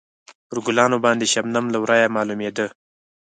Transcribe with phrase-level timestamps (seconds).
[0.47, 2.65] پر ګلانو باندې شبنم له ورایه معلومېده.